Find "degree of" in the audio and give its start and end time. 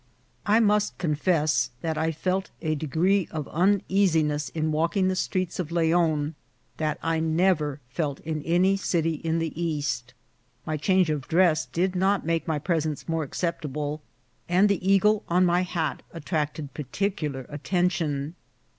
2.73-3.47